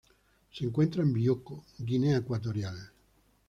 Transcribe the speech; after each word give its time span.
Se 0.51 0.65
encuentra 0.65 1.03
en 1.03 1.13
Bioko, 1.13 1.63
Guinea 1.77 2.17
Ecuatorial. 2.17 2.75